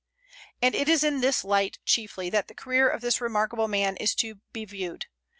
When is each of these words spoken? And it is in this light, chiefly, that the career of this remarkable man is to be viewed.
And 0.63 0.73
it 0.73 0.89
is 0.89 1.03
in 1.03 1.21
this 1.21 1.43
light, 1.43 1.77
chiefly, 1.85 2.31
that 2.31 2.47
the 2.47 2.55
career 2.55 2.89
of 2.89 3.01
this 3.01 3.21
remarkable 3.21 3.67
man 3.67 3.97
is 3.97 4.15
to 4.15 4.39
be 4.51 4.65
viewed. 4.65 5.05